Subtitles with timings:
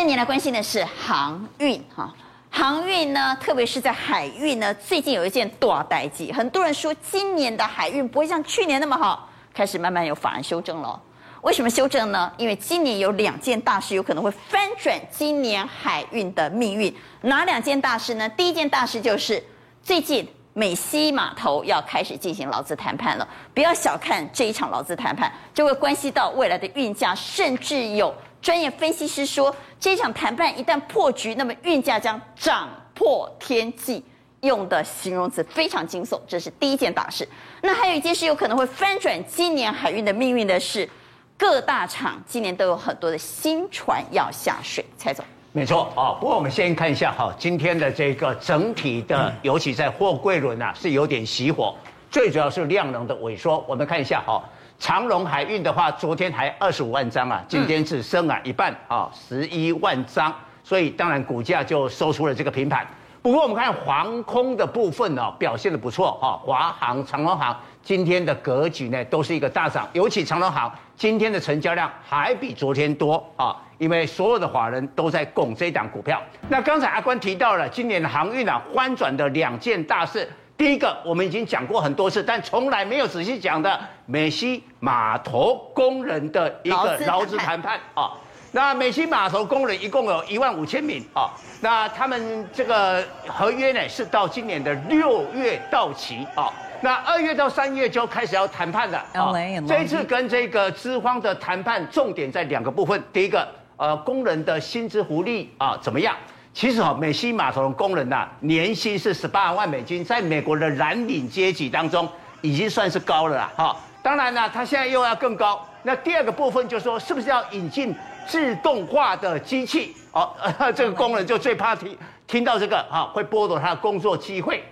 [0.00, 2.10] 带你来关心的是航运哈，
[2.50, 10.98] 航运呢，特别是在海运呢，最近有一件大代际，很多人说今年的海运不会像去年那么好，开始慢慢有法案修正了。
[11.42, 12.32] 为什么修正呢？
[12.38, 16.90] 因为今年有两件大事有可能会翻转今年海运的命运。
[17.20, 18.26] 哪两件大事呢？
[18.30, 19.44] 第一件大事就是
[19.82, 23.28] 最近美西码头要开始进行劳资谈判了。
[23.52, 34.04] 不要小看这一场劳资谈判，就会关系到未来的运价，甚至有专业分析师说，这场谈判一旦破局，那么运价将涨破天际。
[34.40, 36.18] 用的形容词非常惊悚。
[36.26, 37.28] 这是第一件大事。
[37.60, 40.88] 那还有一件事有可能会翻转今年海运的命运的是。
[41.36, 45.24] 各大厂今年都有很多的新船要下水，蔡总。
[45.52, 51.74] 没错啊，不过我们先看一下哈，今天的这个整体的，尤其在货柜轮啊，是有点熄火，
[52.10, 53.64] 最主要是量能的萎缩。
[53.66, 54.44] 我们看一下哈，
[54.80, 62.84] 长荣海运的话，昨天还二十五万张啊，今天只剩啊一半啊，十一万张，所以当然股价就收出了这个平盘。
[63.20, 67.54] 不过我们看航空的部分呢，表现的不错哈，华航、长荣航。
[67.82, 76.20] 今天的格局呢，都是一个大涨，尤其长荣航今天的成交量还比昨天多啊，因为所有的华人都在拱这档股票。
[76.48, 80.26] 那刚才阿关提到了今年的航运啊，翻转的两件大事，
[80.60, 88.12] 第一个我们已经讲过很多次，但从来没有仔细讲的美西码头工人的一个劳资谈判啊。
[88.52, 91.30] 那美西码头工人一共有一万五千名啊，
[91.62, 96.52] 那他们这个合约呢是到今年的六月到期啊。
[96.82, 99.32] 那二月到三月就开始要谈判了啊！
[99.66, 103.02] 这一次跟这个资方的谈判重点在两个部分。
[103.14, 106.14] 第一个，呃，工人的薪资福利啊怎么样？
[106.60, 112.06] 其实哈，美西码头的工人呐，年薪是十八万美金，在美国的蓝领阶级当中
[112.42, 113.50] 已经算是高了啦。
[113.56, 115.66] 哈，当然呢，他现在又要更高。
[115.82, 117.94] 那第二个部分就是说，是不是要引进
[118.26, 119.96] 自动化的机器？
[120.12, 120.34] 哦，
[120.76, 121.96] 这个工人就最怕听
[122.26, 124.62] 听到这个哈，会剥夺他的工作机会。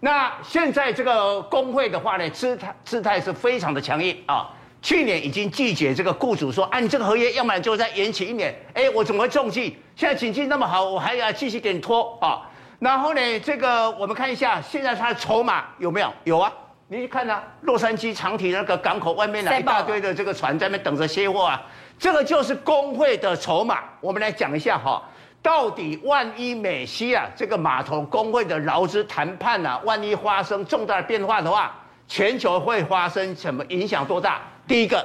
[0.00, 4.46] 那现在这个工会的话呢，姿态姿态是非常的强硬啊。
[4.82, 8.54] 去年已经拒绝这个雇主说，啊，你这个合约要么就再延期一年。
[8.72, 9.76] 哎，我怎么会中计？
[9.94, 12.48] 现在经济那么好，我还要继续给你拖啊。
[12.78, 16.10] 然后呢，这个我们看一下，现在它的筹码有没有？
[16.24, 16.50] 有啊，
[16.88, 21.62] 你去看啊，洛杉矶长堤那个港口外面呢，一大堆的这个船在那边等着卸货啊。
[21.98, 23.80] 这个就是工会的筹码。
[24.00, 25.02] 我们来讲一下哈。
[25.42, 31.74] 到底万一美西啊这个码头工会的劳资谈判啊，万一发生重大的变化的话，
[32.08, 34.40] 全球会发生什么影响多大？
[34.70, 35.04] 第一个，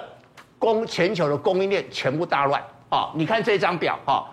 [0.60, 3.10] 供全球的供应链全部大乱啊！
[3.16, 4.24] 你看这张表哈，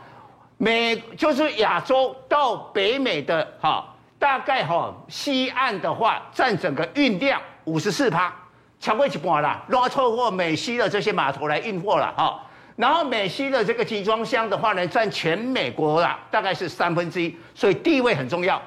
[0.58, 3.82] 美就是亚洲到北美的哈，
[4.18, 8.30] 大概哈西岸的话占整个运量五十四趴，
[8.78, 12.38] 超过一半啦，都要透过美西的这些码头来运货了哈。
[12.76, 18.60] 然后美西的这个集装箱的话呢，占全美国啊大概是三分之一，所以地位很重要。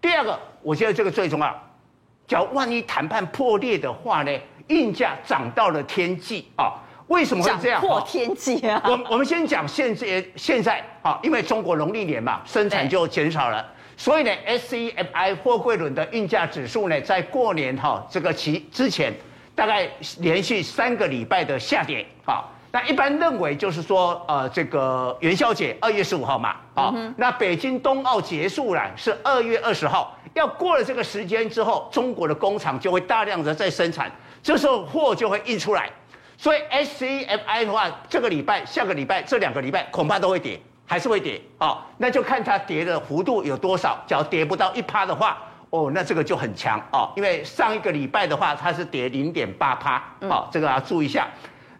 [0.00, 1.62] 第二个，我觉得这个最重要，
[2.28, 4.30] 假如万一谈判破裂的话呢，
[4.68, 6.72] 运价涨到了天际啊？
[7.08, 7.80] 为什么会这样？
[7.80, 8.80] 破天际啊！
[8.86, 13.66] 我我们先讲现在现在啊，因为中国农历年嘛，生产就减少了，
[13.98, 19.12] 所以呢，SCFI 货柜轮的运价指数呢，在过年哈这个期之前，
[19.54, 19.86] 大概
[20.20, 22.44] 连续三个礼拜的下跌啊。
[22.70, 34.10] 那一般认为就是说，呃，这个元宵节二月十五号嘛，啊、嗯，那北京冬奥结束了是二月二十号，要过了这个时间之后，中国的工厂就会大量的在生产，
[34.42, 35.88] 这时候货就会溢出来，
[36.36, 41.40] 所以 SCFI 的话，这个礼拜、下个礼拜这两个礼拜恐怕都会跌，还是会跌。
[41.58, 45.38] 啊，那就看它跌的幅度有多少，只要跌不到一趴的话，
[45.70, 46.80] 哦，那这个就很强。
[46.90, 51.28] 啊，因为上一个礼拜的话，它是跌零点八趴，好，这个要注意一下。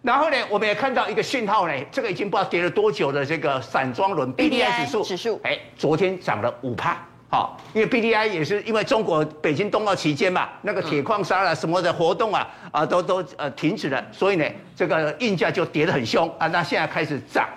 [0.01, 6.97] 然后呢，我们也看到一个讯号呢，这个已经不知道跌了多久的这个散装轮 BDI 指数，指数，哎，昨天涨了五趴，
[7.33, 17.49] 好，因为 BDI 也是因为中国北京冬奥期间嘛，那个铁矿砂啊什么的活动啊，啊都都呃停止了，所以呢，这个运价就跌得很凶啊，那现在开始涨。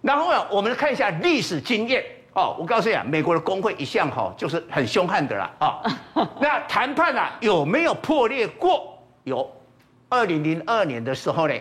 [0.00, 2.02] 然后呢，我们看一下历史经验
[2.32, 5.82] 哦，我告诉你啊，美国的工会一向哈就是很凶悍的啦啊，
[6.40, 8.98] 那谈判啊有没有破裂过？
[9.24, 9.46] 有，
[10.08, 11.54] 二零零二年的时候呢。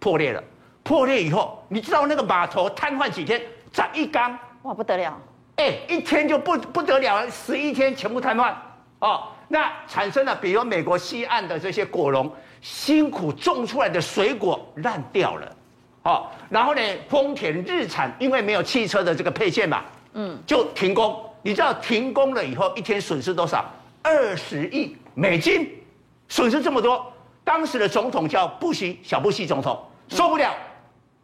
[0.00, 0.42] 破裂了，
[0.82, 3.40] 破裂以后，你知道那个码头瘫痪几天？
[3.72, 5.16] 涨一缸，哇，不得了！
[5.56, 8.52] 哎、欸，一天就不不得了了，十一天全部瘫痪
[8.98, 9.24] 哦。
[9.46, 12.30] 那产生了，比如美国西岸的这些果农
[12.60, 15.56] 辛苦种出来的水果烂掉了，
[16.02, 19.84] 哦，然后呢，丰田日产因为没有汽车的这个配件嘛，
[20.14, 21.22] 嗯，就停工。
[21.42, 23.64] 你知道停工了以后，一天损失多少？
[24.02, 25.70] 二十亿美金，
[26.28, 27.12] 损失这么多。
[27.44, 29.78] 当时的总统叫布希，小布希总统。
[30.08, 30.54] 受不了，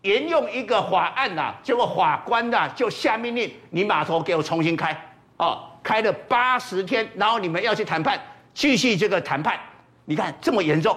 [0.02, 4.97] 沿用一个法案呐、啊，结果法官呐、就下命令，你码头给我重新开，
[5.37, 8.19] 哦，开了八十天，然后你们要去谈判，
[8.55, 9.61] 继续这个谈判，
[10.06, 10.97] 你看这么严重。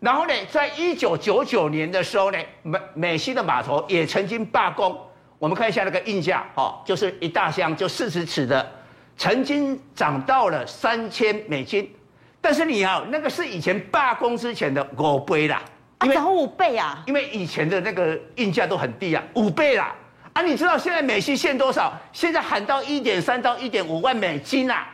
[0.00, 4.98] 然后呢，在一九九九年的时候呢，美美西的码头也曾经罢工。
[5.38, 8.70] 我们看一下那个印价，哦，就是一大箱就四十尺的，
[9.16, 11.90] 曾经涨到了三千美金。
[12.40, 15.62] 但是你啊，那个是以前罢工之前的五倍啦。
[16.02, 17.02] 因为涨五倍啊！
[17.06, 19.94] 因为以前的那个运价都很低啊，五倍啦！
[20.32, 21.92] 啊，你知道现在美西限多少？
[22.12, 24.86] 现在喊到一点三到一点五万美金啊！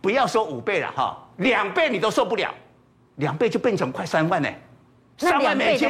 [0.00, 2.52] 不要说五倍了哈，两倍你都受不了，
[3.16, 4.48] 两倍就变成快三万呢。
[5.16, 5.88] 三万美金，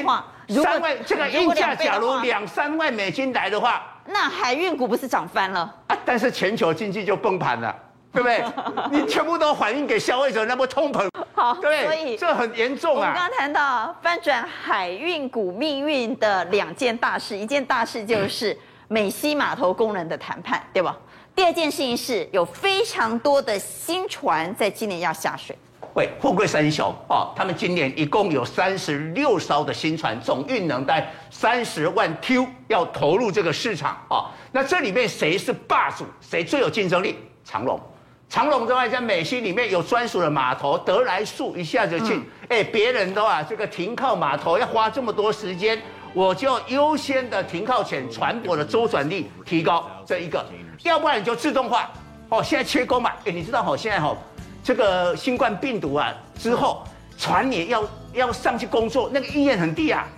[0.62, 5.60] 三万这个运价，假如两三万美金来的话，那海运股不是涨翻了？
[5.88, 7.74] 啊，但是全球经济就崩盘了。
[8.14, 8.44] 对不对？
[8.92, 13.00] 你全部都反映给消费者，那么通膨，好，对，所以这很严重啊。
[13.00, 18.56] 我们刚刚谈到翻转海运股命运的两件大事，一件大事就是
[18.86, 20.96] 美西码头工人的谈判，对吧？
[21.34, 25.58] 第二件事情是有非常多的新船在今年要下水。
[25.94, 34.26] 喂，富贵三雄哦，他们今年一共有三十六艘的新船，总运能带三十万 Q 要投入这个市场哦。
[34.52, 36.04] 那这里面谁是霸主？
[36.20, 37.18] 谁最有竞争力？
[37.44, 37.80] 长荣。
[38.28, 42.20] 长隆之外，在美西里面有专属的码头，德来速一下就进。
[42.48, 45.80] 哎、嗯，别人都啊，这个停靠码头要花这么多时间，
[46.12, 50.44] 我就优先的停靠前，船舶的周转率提高这一个，
[50.82, 51.88] 要不然你就自动化。
[52.28, 53.12] 哦，现在缺工嘛？
[53.24, 54.16] 哎，你知道哈，现在哈，
[54.64, 56.82] 这个新冠病毒啊之后，
[57.16, 57.84] 船也要
[58.14, 60.08] 要上去工作，那个意愿很低啊，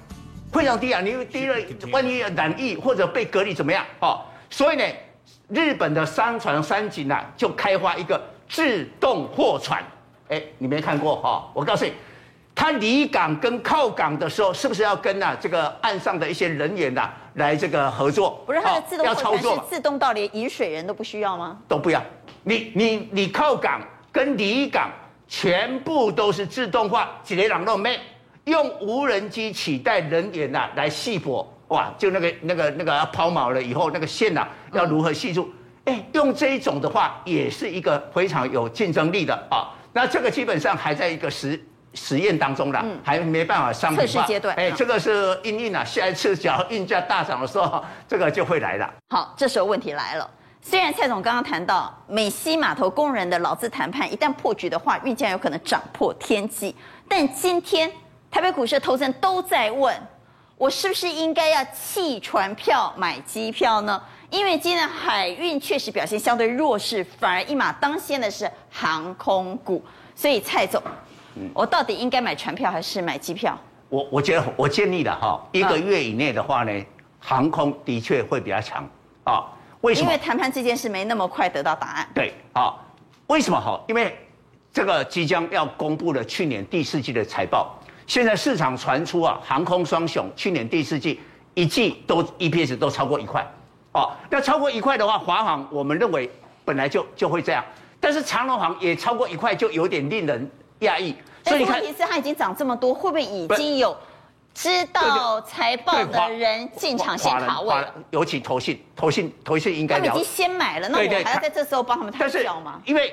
[0.53, 1.03] 非常低啊。
[1.03, 1.57] 你低了，
[1.93, 3.85] 万一染疫或者被隔离怎么样？
[4.01, 4.85] 哦，所以呢。
[5.49, 9.83] 日本的商船三井啊，就开发一个自动货船。
[10.29, 11.49] 哎，你没看过哈？
[11.55, 11.93] 我告诉你，
[12.55, 18.43] 它离港跟靠港的时候，是不是要跟啊这个岸上的一些人员呐来这个合作？
[18.45, 21.59] 不是，它的自动货船是自动到连饮水人都不需要吗？
[21.69, 22.03] 都不要。
[22.43, 24.91] 你你你靠港跟离港
[25.29, 28.01] 全部都是自动化，几雷朗诺妹
[28.45, 31.47] 用无人机取代人员呐来系泊。
[31.69, 35.53] 哇，就那个那个那个要抛锚了以后，那个线呐、啊、要如何系住？
[35.85, 39.71] 哎，用这一种的话，也是一个非常有竞争力的啊。
[39.93, 41.61] 那这个基本上还在一个实
[41.95, 44.07] 实验当中啦，嗯、还没办法商品化。
[44.07, 44.55] 测试阶段。
[44.57, 48.95] 哎，这个是应应啊，下一次只要运价大涨的时候， 这个就会来了。
[49.11, 50.29] 好，这时候问题来了。
[50.61, 56.75] 虽然蔡总刚刚谈到美西码头工人的劳资谈判一旦破局的话，运价有可能涨破天际，
[57.09, 57.91] 但今天
[58.31, 59.95] 台北股市的投资人都在问。
[60.59, 64.03] 我是不是应该要弃船票买机票呢？
[64.31, 69.85] 因为今天海运确实表现相对弱势，反而一马当先的是航空股。
[70.15, 70.83] 所以蔡总，
[71.53, 73.59] 我到底应该买船票还是买机票？
[73.91, 76.73] 我我觉得我建议的哈，一个月以内的话呢，
[77.21, 78.83] 航空的确会比较强
[79.25, 79.45] 啊。
[79.83, 80.07] 为什么？
[80.07, 82.09] 因为谈判这件事没那么快得到答案。
[82.15, 82.75] 对啊，
[83.27, 83.79] 为什么哈？
[83.89, 84.19] 因为
[84.73, 87.79] 这个即将要公布的去年第四季的财报。
[88.07, 91.21] 现在市场传出啊，航空双雄去年第四季
[91.55, 93.45] 一季都 EPS 都超过一块，
[93.93, 96.31] 哦，那超过一块的话，华航我们认为
[96.65, 97.65] 本来就就会这样，
[97.99, 100.49] 但是长荣航也超过一块，就有点令人
[100.81, 101.17] 讶异。
[101.45, 103.97] 所以你看，问题是它已经涨这么多，会不会已经有
[104.55, 107.93] 知道财报的人进场先卡位了？
[108.11, 112.81] 尤其投信，投信，投信应该他们已经先买了，那我还要在这时候帮他们抬轿吗？
[112.85, 113.13] 因为。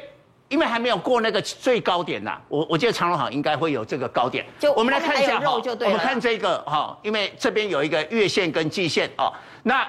[0.54, 4.46] 因为还没有过那个最高点呐，我我觉得长隆行应该会有这个高点。
[4.60, 9.34] 就我们来看一下哈，我们看这个哈，因为这边有一个月线跟季线哦。
[9.64, 9.82] 那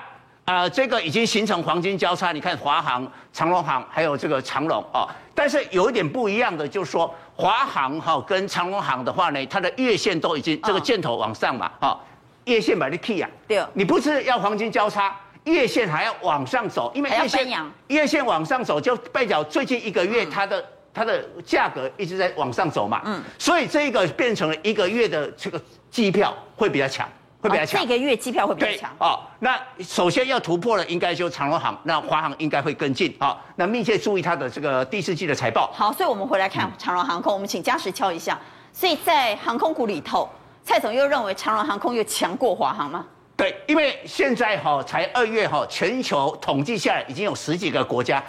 [0.47, 5.07] 啊、呃，这个已经形成黄金交叉，你看华航、长隆航还有这个长隆哦。
[5.35, 12.01] 但是有一点不一样的，就是说华航哈跟长隆航的话呢，它的月线都已经这个箭头往上嘛，哈，
[12.47, 15.15] 月线把你 key 啊，对，你不是要黄金交叉？
[15.45, 25.61] 月线还要往上走，因为月线月线往上走就代表最近一个月它的、嗯、它的价格一直在往上走嘛，嗯，所以这个变成了一个月的这个
[25.91, 27.07] 机票会比较强，
[27.41, 27.81] 会比较强。
[27.81, 28.91] 这个月机票会比较强。
[28.99, 33.39] 哦，那首先要突破的应该就长荣航，那华航应该会跟进啊。
[33.57, 35.71] 那密切注意它的这个第四季的财报。
[35.75, 38.39] 好，所以我们回来看长荣航空，我们请嘉实敲一下。
[38.73, 40.29] 所以在航空股里头，
[40.65, 43.05] 蔡总又认为长荣航空又强过华航吗？
[43.37, 48.23] 对，因为现在哈才二月哈，全球统计下来已经有十几个国家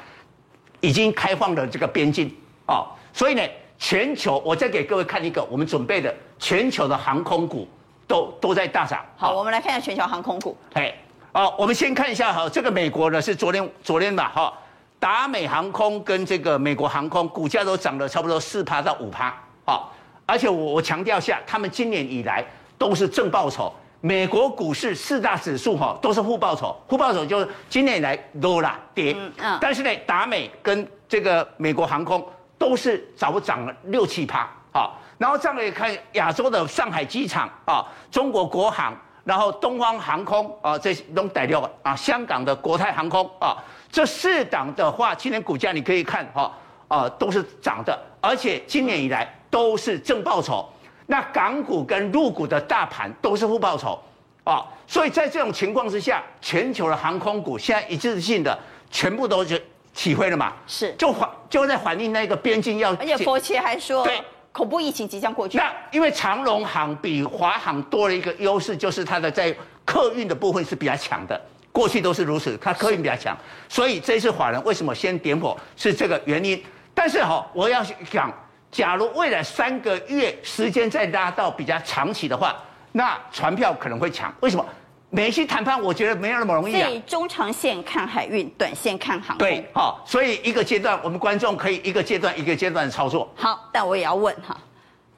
[0.81, 2.35] 已经开放了这个边境
[2.65, 3.43] 哦，所以呢，
[3.77, 7.67] 全球我再给各位看一个我们准备的全球的航空股
[8.07, 9.05] 都都在大涨。
[9.15, 10.57] 好，我们来看一下全球航空股。
[10.74, 10.91] 哎，
[11.33, 14.51] 哦，我们先看一下哈，这个美国呢是昨天昨天吧哈，
[15.00, 19.31] 达美航空跟这个美国航空股价都涨了差不多四趴到五趴，
[19.65, 19.93] 好，
[20.25, 22.43] 而且我我强调一下，他们今年以来
[22.75, 23.71] 都是正报酬。
[24.05, 32.24] 美国股市四大指数哈都是负报酬，负报酬就是今年以来都啦跌，嗯嗯，但是呢，达美跟这个美国航空
[32.55, 43.57] 都是涨不涨了六七趴，好，然后再来看亚洲的上海机场啊，中国国航，然后东方航空啊，这都带掉啊，香港的国泰航空啊，
[43.91, 46.53] 这四档的话，今年股价你可以看哈
[46.88, 50.69] 啊，都是涨的，而且今年以来都是正报酬。
[51.07, 54.01] 那港股跟入股的大盘都是负报酬，
[54.43, 58.57] 啊，所以在这种情况之下，全球的航空股现在一致性的
[58.89, 64.19] 全部都是起飞了嘛，是，就反就在反映那个边境要，而且佛切还说，对，
[64.51, 65.59] 恐怖疫情即将过去。
[65.59, 71.39] 那因为长龙航比华航多了一个优势，就是它的在客运的部分是比较强的，
[71.71, 73.38] 过去都是如此，它客运比较强，
[73.69, 76.59] 所以这一次法人为什么先点火是这个原因。
[76.95, 78.33] 但是哈，我要讲。
[78.75, 82.53] 假如未来三个月时间再拉到比较长期的话，
[82.91, 84.34] 那船票可能会强。
[84.41, 84.65] 为什么？
[85.10, 86.82] 美西谈判，我觉得没有那么容易啊。
[86.82, 89.48] 所以中长线看海运，短线看航空。
[89.48, 93.32] 对，好，所以一个阶段，我们观众可以一个阶段一个阶段的操作。
[93.34, 94.58] 好，但我也要问哈，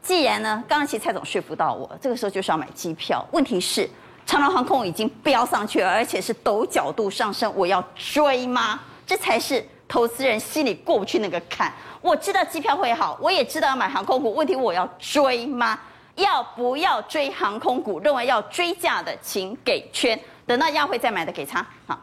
[0.04, 3.28] 既然呢，刚刚其实蔡总说服到我，这个时候就是要买机票。
[3.32, 3.90] 问题是，
[4.24, 8.80] 长隆航空已经飙上去了，而且是陡角度上升，我要追吗？
[9.04, 11.72] 这才是投资人心里过不去那个坎。
[12.02, 14.34] 我知道机票会好，我也知道要买航空股。
[14.34, 15.78] 问题我要追吗？
[16.16, 18.00] 要不要追航空股？
[18.00, 20.20] 认为要追价的，请给圈。
[20.46, 21.66] 等到亚会再买的给他。
[21.86, 22.00] 好，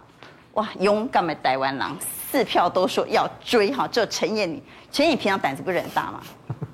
[0.55, 1.97] 哇，勇敢的台湾狼，
[2.31, 3.73] 四票都说要追。
[3.73, 4.61] 哈，只有陈彦，
[4.93, 6.21] 陈彦平常胆子不是很大吗？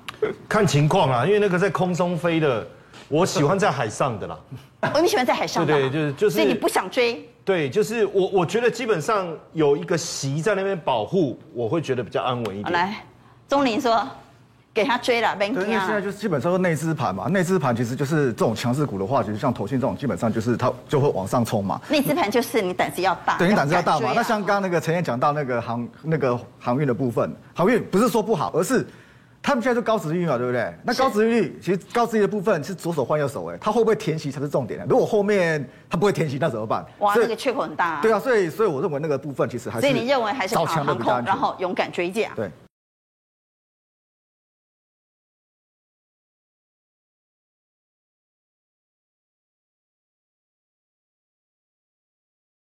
[0.47, 2.67] 看情况啊，因为那个在空中飞的，
[3.11, 4.39] 我喜欢在海上的啦。
[4.93, 5.73] 哦，你喜欢在海上的？
[5.73, 6.35] 对，就是就是。
[6.37, 7.29] 所以你不想追？
[7.43, 12.71] 对，就是我，我觉得基本上有一个席在那边保护，我会觉得比较安稳一点。
[12.71, 12.95] 来。
[13.47, 14.07] 钟林说
[14.73, 21.81] ：“给他追了，对，因为现在就是基本上是内资盘嘛，内资盘其实就是这种强势股的话，其实像投信这种，基本上就是它就会往上冲嘛。
[21.89, 24.13] 内资盘就是你胆子要大，对，你胆子要大嘛。
[24.15, 28.87] 那像刚刚那个陈燕讲到那个航那个航运的部分，航运不是说不好，而是
[29.43, 30.73] 他们现在就高殖利率嘛，对不对？
[30.83, 34.85] 那高殖利率其实高殖利率的部分是左手换右手，哎，它会不会填息才是重点。
[34.87, 36.85] 如果后面它不会填息，那怎么办？
[36.99, 37.99] 哇，那个缺口很大。
[38.01, 42.29] 对啊，所以所以我认为那个部分其实还是，所以你认为还是航空，然后勇敢追价。
[42.35, 42.49] 对。